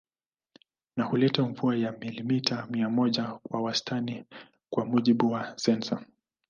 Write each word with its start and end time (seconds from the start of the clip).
Na 0.97 1.03
huleta 1.03 1.43
mvua 1.43 1.75
ya 1.75 1.91
milimita 1.91 2.67
mia 2.69 2.89
moja 2.89 3.23
kwa 3.23 3.61
wastani 3.61 4.23
kwa 4.69 4.85
mujibu 4.85 5.31
wa 5.31 5.53
sensa 5.57 6.05